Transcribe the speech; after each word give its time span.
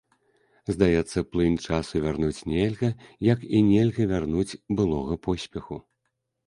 Здаецца, 0.75 1.17
плынь 1.31 1.59
часу 1.65 2.01
вярнуць 2.05 2.45
нельга, 2.55 2.89
як 3.33 3.47
і 3.59 3.65
нельга 3.71 4.11
вярнуць 4.15 4.59
былога 4.83 5.13
поспеху. 5.31 5.75